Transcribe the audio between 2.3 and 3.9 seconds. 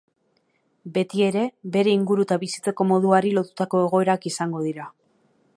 bizitzeko moduari lotutako